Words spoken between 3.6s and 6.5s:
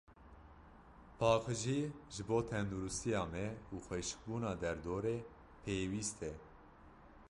û xweşikbûna derdorê, pêwîst e.